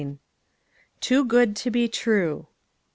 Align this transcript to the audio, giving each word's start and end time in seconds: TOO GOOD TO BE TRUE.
TOO 0.99 1.23
GOOD 1.25 1.55
TO 1.55 1.69
BE 1.69 1.87
TRUE. 1.87 2.47